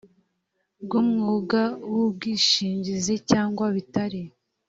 [0.83, 1.61] bw umwuga
[1.93, 4.21] w ubwishingizi cyangwa bitari